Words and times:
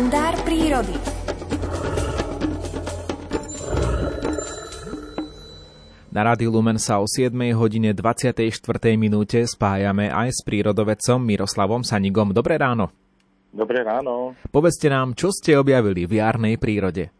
kalendár 0.00 0.32
prírody. 0.48 0.96
Na 6.08 6.24
Rádiu 6.24 6.48
Lumen 6.48 6.80
sa 6.80 7.04
o 7.04 7.04
7 7.04 7.36
hodine 7.52 7.92
24. 7.92 8.48
minúte 8.96 9.44
spájame 9.44 10.08
aj 10.08 10.28
s 10.32 10.40
prírodovedcom 10.40 11.20
Miroslavom 11.20 11.84
Sanigom. 11.84 12.32
Dobré 12.32 12.56
ráno. 12.56 12.88
Dobré 13.52 13.84
ráno. 13.84 14.32
Povedzte 14.48 14.88
nám, 14.88 15.12
čo 15.12 15.36
ste 15.36 15.60
objavili 15.60 16.08
v 16.08 16.16
jarnej 16.16 16.56
prírode. 16.56 17.12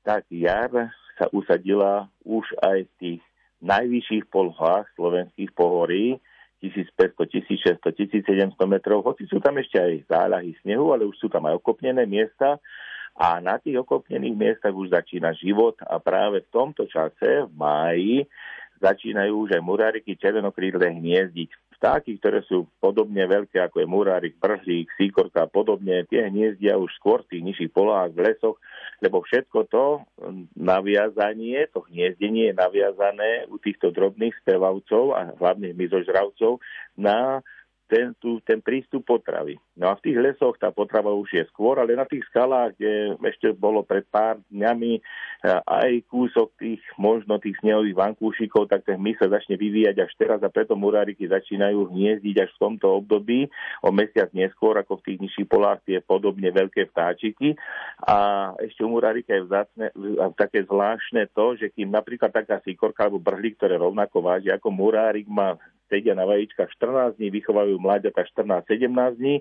Tak 0.00 0.32
jar 0.32 0.72
sa 1.20 1.28
usadila 1.28 2.08
už 2.24 2.56
aj 2.64 2.88
v 2.88 2.92
tých 2.96 3.22
najvyšších 3.60 4.32
polohách 4.32 4.88
slovenských 4.96 5.52
pohorí, 5.52 6.16
1500, 6.72 7.78
1600, 7.78 7.78
1700 7.82 8.56
metrov, 8.66 9.04
hoci 9.04 9.28
sú 9.28 9.38
tam 9.38 9.60
ešte 9.60 9.78
aj 9.78 9.92
záľahy 10.10 10.56
snehu, 10.64 10.90
ale 10.94 11.06
už 11.06 11.16
sú 11.16 11.28
tam 11.30 11.46
aj 11.46 11.60
okopnené 11.60 12.06
miesta. 12.08 12.58
A 13.16 13.40
na 13.40 13.56
tých 13.56 13.80
okopnených 13.80 14.36
miestach 14.36 14.76
už 14.76 14.92
začína 14.92 15.32
život. 15.32 15.80
A 15.88 15.96
práve 15.96 16.44
v 16.44 16.52
tomto 16.52 16.84
čase, 16.84 17.48
v 17.48 17.52
máji, 17.56 18.28
začínajú 18.80 19.48
už 19.48 19.56
aj 19.56 19.62
muráriky 19.64 20.20
červenokrídle 20.20 20.92
hniezdiť 20.92 21.48
vtáky, 21.76 22.16
ktoré 22.18 22.40
sú 22.48 22.66
podobne 22.80 23.24
veľké 23.28 23.60
ako 23.60 23.84
je 23.84 23.88
murárik, 23.88 24.34
prhlík, 24.40 24.88
síkorka 24.96 25.44
a 25.44 25.50
podobne, 25.50 26.08
tie 26.08 26.26
hniezdia 26.28 26.80
už 26.80 26.90
skôr 26.96 27.22
v 27.24 27.36
tých 27.36 27.42
nižších 27.44 27.72
polohách, 27.72 28.12
v 28.16 28.22
lesoch, 28.32 28.56
lebo 29.04 29.20
všetko 29.20 29.58
to 29.68 29.84
naviazanie, 30.56 31.68
to 31.70 31.84
hniezdenie 31.92 32.52
je 32.52 32.54
naviazané 32.56 33.44
u 33.52 33.60
týchto 33.60 33.92
drobných 33.92 34.32
spevavcov 34.40 35.04
a 35.12 35.20
hlavne 35.36 35.76
myzožravcov 35.76 36.58
na 36.96 37.44
ten, 37.86 38.12
tu, 38.18 38.42
ten 38.42 38.58
prístup 38.58 39.06
potravy. 39.06 39.54
No 39.78 39.90
a 39.90 39.94
v 39.94 40.02
tých 40.10 40.18
lesoch 40.18 40.58
tá 40.58 40.74
potrava 40.74 41.14
už 41.14 41.30
je 41.30 41.44
skôr, 41.50 41.78
ale 41.78 41.94
na 41.94 42.04
tých 42.04 42.26
skalách, 42.30 42.74
kde 42.78 43.14
ešte 43.22 43.54
bolo 43.54 43.86
pred 43.86 44.02
pár 44.10 44.42
dňami 44.50 44.98
aj 45.62 46.02
kúsok 46.10 46.58
tých 46.58 46.82
možno 46.98 47.38
tých 47.38 47.54
snehových 47.62 47.94
vankúšikov, 47.94 48.66
tak 48.66 48.82
ten 48.82 48.98
my 48.98 49.14
sa 49.14 49.30
začne 49.30 49.54
vyvíjať 49.54 49.96
až 50.02 50.12
teraz 50.18 50.40
a 50.42 50.50
preto 50.50 50.74
muráriky 50.74 51.30
začínajú 51.30 51.94
hniezdiť 51.94 52.36
až 52.42 52.50
v 52.56 52.62
tomto 52.62 52.98
období 52.98 53.46
o 53.86 53.94
mesiac 53.94 54.32
neskôr 54.34 54.74
ako 54.82 54.98
v 54.98 55.04
tých 55.12 55.18
nižších 55.22 55.48
polách 55.48 55.80
tie 55.86 56.02
podobne 56.02 56.50
veľké 56.50 56.90
vtáčiky. 56.90 57.54
A 58.02 58.50
ešte 58.58 58.82
u 58.82 58.90
murárika 58.90 59.38
je 59.38 59.46
vzácne, 59.46 59.86
také 60.34 60.66
zvláštne 60.66 61.30
to, 61.30 61.54
že 61.54 61.70
kým 61.70 61.94
napríklad 61.94 62.34
taká 62.34 62.58
sikorka 62.66 63.06
alebo 63.06 63.22
brhlík, 63.22 63.54
ktoré 63.60 63.78
rovnako 63.78 64.24
váži 64.24 64.50
ako 64.50 64.68
murárik, 64.74 65.30
má 65.30 65.54
sedia 65.86 66.14
na 66.14 66.26
vajíčkach 66.26 66.70
14 66.74 67.16
dní, 67.18 67.28
vychovajú 67.30 67.78
mláďata 67.78 68.26
14-17 68.66 69.18
dní, 69.18 69.36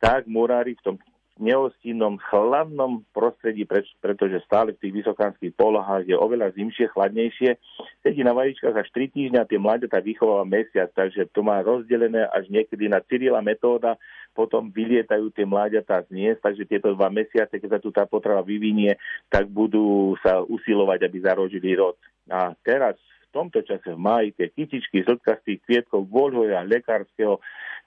tak 0.00 0.24
murári 0.30 0.74
v 0.78 0.82
tom 0.82 0.96
neostinnom 1.40 2.20
chladnom 2.20 3.00
prostredí, 3.16 3.64
pretože 4.04 4.44
stále 4.44 4.76
v 4.76 4.80
tých 4.84 4.94
vysokánskych 5.00 5.56
polohách 5.56 6.04
je 6.04 6.12
oveľa 6.12 6.52
zimšie, 6.52 6.92
chladnejšie. 6.92 7.56
Sedí 8.04 8.20
na 8.20 8.36
vajíčkach 8.36 8.76
až 8.76 8.92
3 8.92 9.08
týždňa, 9.08 9.48
tie 9.48 9.56
mláďata 9.56 10.04
vychováva 10.04 10.44
mesiac, 10.44 10.92
takže 10.92 11.32
to 11.32 11.40
má 11.40 11.64
rozdelené 11.64 12.28
až 12.28 12.44
niekedy 12.52 12.92
na 12.92 13.00
Cyrila 13.00 13.40
metóda, 13.40 13.96
potom 14.36 14.68
vylietajú 14.68 15.32
tie 15.32 15.48
mláďata 15.48 16.04
z 16.04 16.08
miest, 16.12 16.44
takže 16.44 16.68
tieto 16.68 16.92
dva 16.92 17.08
mesiace, 17.08 17.56
keď 17.56 17.70
sa 17.72 17.80
tu 17.80 17.88
tá 17.88 18.04
potrava 18.04 18.44
vyvinie, 18.44 19.00
tak 19.32 19.48
budú 19.48 20.20
sa 20.20 20.44
usilovať, 20.44 21.08
aby 21.08 21.24
zarožili 21.24 21.72
rod. 21.72 21.96
A 22.28 22.52
teraz 22.60 23.00
tomto 23.32 23.62
čase 23.62 23.94
v 23.94 24.00
máji 24.00 24.28
tie 24.34 24.50
kytičky 24.50 25.06
zltkastých 25.06 25.62
kvietkov 25.64 26.06
voľhoja 26.10 26.66
lekárskeho 26.66 27.38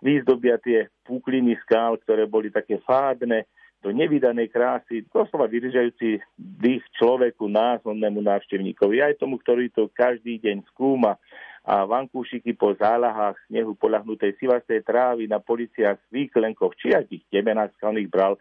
výzdobia 0.04 0.60
tie 0.60 0.92
pukliny 1.08 1.56
skál, 1.64 2.00
ktoré 2.02 2.28
boli 2.28 2.52
také 2.52 2.80
fádne, 2.84 3.48
do 3.84 3.92
nevydanej 3.92 4.48
krásy, 4.48 5.04
doslova 5.12 5.52
vyržajúci 5.52 6.24
dých 6.40 6.84
človeku, 6.96 7.52
názornému 7.52 8.24
návštevníkovi, 8.24 9.03
aj 9.03 9.20
tomu, 9.20 9.36
ktorý 9.44 9.68
to 9.76 9.92
každý 9.92 10.40
deň 10.40 10.64
skúma. 10.72 11.20
A 11.68 11.84
vankúšiky 11.84 12.56
po 12.56 12.76
zálahách 12.80 13.36
snehu 13.52 13.76
polahnutej 13.76 14.40
sivastej 14.40 14.88
trávy 14.88 15.28
na 15.28 15.44
policiách, 15.44 16.00
výklenkoch, 16.16 16.76
či 16.80 16.96
aj 16.96 17.12
tých 17.12 17.24
temenách 17.28 17.76
skalných 17.76 18.08
bral, 18.08 18.40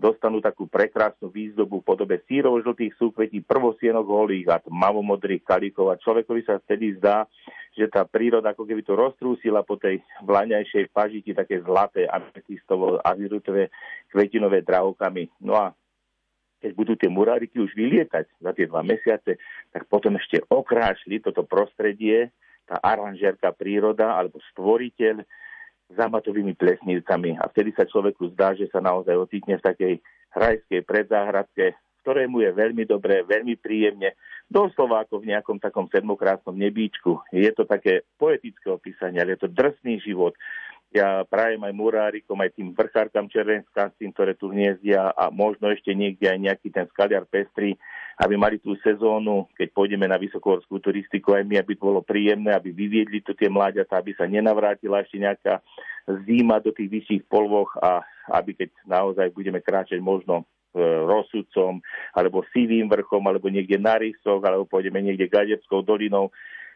dostanú 0.00 0.40
takú 0.40 0.64
prekrásnu 0.64 1.28
výzdobu 1.28 1.84
v 1.84 1.88
podobe 1.92 2.16
sírov 2.24 2.64
žltých 2.64 2.96
súkvetí, 2.96 3.44
prvosienok 3.44 4.08
holých 4.08 4.48
a 4.48 4.64
tmavomodrých 4.64 5.44
kalíkov 5.44 5.92
a 5.92 6.00
človekovi 6.00 6.40
sa 6.48 6.56
vtedy 6.56 6.96
zdá, 6.96 7.28
že 7.76 7.84
tá 7.92 8.08
príroda 8.08 8.56
ako 8.56 8.64
keby 8.64 8.80
to 8.80 8.96
roztrúsila 8.96 9.60
po 9.60 9.76
tej 9.76 10.00
vlaňajšej 10.24 10.88
pažiti 10.88 11.36
také 11.36 11.60
zlaté 11.60 12.08
ametistovo 12.08 12.96
azirutové 13.04 13.68
kvetinové 14.08 14.64
drahokami. 14.64 15.28
No 15.44 15.60
a 15.60 15.76
keď 16.60 16.72
budú 16.72 16.92
tie 16.96 17.12
muráriky 17.12 17.60
už 17.60 17.76
vylietať 17.76 18.40
za 18.40 18.50
tie 18.56 18.64
dva 18.68 18.80
mesiace, 18.80 19.36
tak 19.68 19.84
potom 19.88 20.16
ešte 20.16 20.40
okrášli 20.48 21.20
toto 21.20 21.44
prostredie, 21.44 22.32
tá 22.64 22.80
aranžérka 22.80 23.52
príroda 23.52 24.16
alebo 24.16 24.40
stvoriteľ 24.52 25.24
zamatovými 25.94 26.54
plesnivcami 26.54 27.38
a 27.40 27.50
vtedy 27.50 27.74
sa 27.74 27.86
človeku 27.86 28.30
zdá, 28.34 28.54
že 28.54 28.70
sa 28.70 28.78
naozaj 28.78 29.14
ocitne 29.16 29.58
v 29.58 29.66
takej 29.66 29.94
hrajskej 30.30 30.80
predzáhradke, 30.86 31.74
ktorému 32.06 32.40
je 32.40 32.50
veľmi 32.54 32.84
dobré, 32.86 33.26
veľmi 33.26 33.58
príjemne, 33.60 34.16
doslova 34.48 35.04
ako 35.04 35.20
v 35.20 35.36
nejakom 35.36 35.60
takom 35.60 35.86
sedmokrásnom 35.92 36.56
nebíčku. 36.56 37.20
Je 37.30 37.50
to 37.52 37.68
také 37.68 38.06
poetické 38.16 38.70
opísanie, 38.72 39.20
ale 39.20 39.36
je 39.36 39.46
to 39.46 39.50
drsný 39.52 40.00
život. 40.00 40.34
Ja 40.90 41.22
prajem 41.22 41.62
aj 41.62 41.74
murárikom, 41.76 42.34
aj 42.42 42.50
tým 42.58 42.74
vrchárkam 42.74 43.30
červenským, 43.30 44.10
ktoré 44.10 44.34
tu 44.34 44.50
hniezdia 44.50 45.14
a 45.14 45.30
možno 45.30 45.70
ešte 45.70 45.94
niekde 45.94 46.26
aj 46.26 46.38
nejaký 46.42 46.68
ten 46.74 46.86
skaliar 46.90 47.30
pestrý, 47.30 47.78
aby 48.20 48.36
mali 48.36 48.60
tú 48.60 48.76
sezónu, 48.84 49.48
keď 49.56 49.72
pôjdeme 49.72 50.04
na 50.04 50.20
vysokohorskú 50.20 50.76
turistiku, 50.76 51.32
aj 51.32 51.44
my, 51.48 51.56
aby 51.56 51.72
to 51.72 51.88
bolo 51.88 52.04
príjemné, 52.04 52.52
aby 52.52 52.68
vyviedli 52.68 53.24
tu 53.24 53.32
tie 53.32 53.48
mláďatá, 53.48 53.96
aby 53.96 54.12
sa 54.12 54.28
nenavrátila 54.28 55.00
ešte 55.00 55.16
nejaká 55.16 55.64
zima 56.28 56.60
do 56.60 56.68
tých 56.68 56.92
vyšších 56.92 57.22
polvoch 57.32 57.72
a 57.80 58.04
aby 58.36 58.52
keď 58.52 58.76
naozaj 58.84 59.32
budeme 59.32 59.64
kráčať 59.64 60.04
možno 60.04 60.44
e, 60.44 60.84
rozsudcom, 60.84 61.80
alebo 62.12 62.44
sivým 62.52 62.92
vrchom, 62.92 63.24
alebo 63.24 63.48
niekde 63.48 63.80
na 63.80 63.96
rysoch, 63.96 64.44
alebo 64.44 64.68
pôjdeme 64.68 65.00
niekde 65.00 65.24
Gadeckou 65.24 65.80
dolinou, 65.80 66.28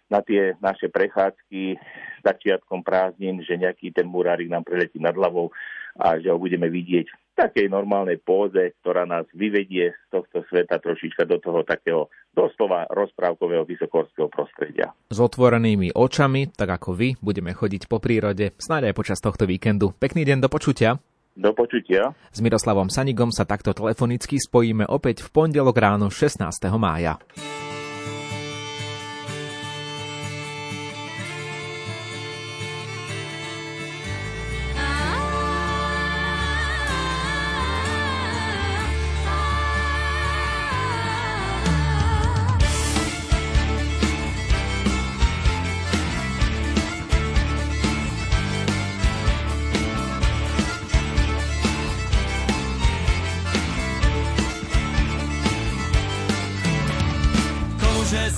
na 0.09 0.21
tie 0.21 0.53
naše 0.61 0.93
prechádzky 0.93 1.81
začiatkom 2.25 2.85
prázdnin, 2.85 3.41
že 3.41 3.57
nejaký 3.57 3.93
ten 3.93 4.05
murárik 4.05 4.53
nám 4.53 4.65
preletí 4.65 5.01
nad 5.01 5.17
hlavou 5.17 5.49
a 5.97 6.21
že 6.21 6.29
ho 6.29 6.37
budeme 6.37 6.69
vidieť 6.69 7.24
takej 7.35 7.67
normálnej 7.67 8.23
póze, 8.23 8.79
ktorá 8.81 9.05
nás 9.05 9.27
vyvedie 9.35 9.91
z 9.91 10.07
tohto 10.09 10.47
sveta 10.47 10.79
trošička 10.79 11.27
do 11.27 11.43
toho 11.43 11.67
takého 11.67 12.09
doslova 12.31 12.87
rozprávkového 12.91 13.67
vysokorského 13.67 14.31
prostredia. 14.31 14.95
S 15.11 15.19
otvorenými 15.19 15.93
očami, 15.93 16.55
tak 16.55 16.79
ako 16.81 16.95
vy, 16.95 17.09
budeme 17.19 17.51
chodiť 17.51 17.91
po 17.91 17.99
prírode, 17.99 18.55
snáď 18.57 18.91
aj 18.91 18.95
počas 18.95 19.19
tohto 19.19 19.45
víkendu. 19.45 19.91
Pekný 19.99 20.23
deň, 20.23 20.47
do 20.47 20.49
počutia. 20.49 20.97
Do 21.35 21.51
počutia. 21.51 22.15
S 22.31 22.39
Miroslavom 22.39 22.87
Sanigom 22.87 23.35
sa 23.35 23.43
takto 23.43 23.75
telefonicky 23.75 24.39
spojíme 24.39 24.87
opäť 24.87 25.27
v 25.27 25.35
pondelok 25.35 25.75
ráno 25.75 26.07
16. 26.07 26.47
mája. 26.79 27.19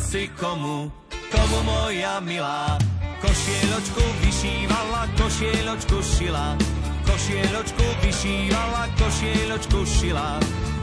Si 0.06 0.30
komu, 0.38 0.92
komu 1.34 1.58
moja 1.66 2.20
milá. 2.22 2.78
Košieločku 3.18 4.04
vyšívala, 4.22 5.02
košieločku 5.18 5.98
šila, 5.98 6.54
košieločku 7.02 7.86
vyšívala, 8.04 8.82
košieločku 8.94 9.80
šila, 9.82 10.28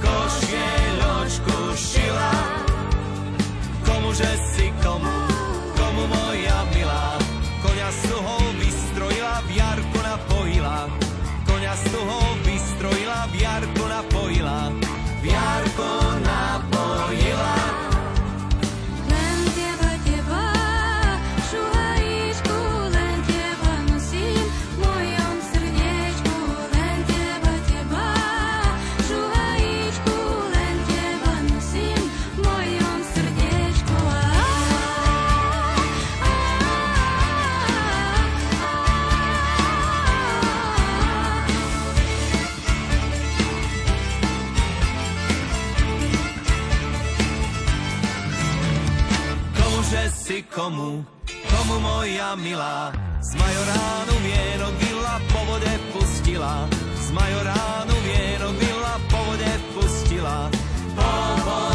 košieločku 0.03 1.57
šila. 1.77 2.31
Komuže 3.87 4.31
si 4.51 4.67
komu, 4.83 5.15
komu 5.77 6.03
moja 6.09 6.59
milá, 6.75 7.15
koňa 7.63 7.89
suho 8.03 8.35
vystrojila, 8.59 9.39
v 9.47 9.49
jarku 9.55 9.99
napojila, 10.03 10.79
koňa 11.47 11.73
suho 11.87 12.32
si 50.09 50.43
komu, 50.43 51.05
komu 51.49 51.79
moja 51.79 52.35
milá. 52.35 52.91
Z 53.23 53.35
majoránu 53.35 54.15
vienok 54.19 54.73
byla 54.73 55.15
po 55.31 55.39
vode 55.45 55.73
pustila, 55.93 56.67
z 56.99 57.11
majoránu 57.11 57.95
vienok 58.03 58.55
vila 58.59 58.93
po 59.07 59.19
vode 59.23 59.53
pustila. 59.73 60.51
Po 60.95 61.09
vode 61.45 61.72